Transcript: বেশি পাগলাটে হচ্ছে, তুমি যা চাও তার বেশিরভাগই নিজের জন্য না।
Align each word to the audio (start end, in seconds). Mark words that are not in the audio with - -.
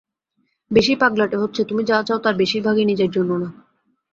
বেশি 0.71 0.93
পাগলাটে 0.95 1.37
হচ্ছে, 1.37 1.61
তুমি 1.63 1.81
যা 1.83 1.97
চাও 2.07 2.19
তার 2.19 2.35
বেশিরভাগই 2.35 2.85
নিজের 2.85 3.09
জন্য 3.11 3.31
না। 3.43 3.49